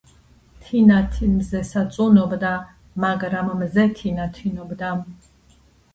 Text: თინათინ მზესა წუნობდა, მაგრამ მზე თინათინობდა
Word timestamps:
თინათინ 0.61 1.35
მზესა 1.41 1.83
წუნობდა, 1.97 2.53
მაგრამ 3.07 3.53
მზე 3.63 3.85
თინათინობდა 4.01 4.91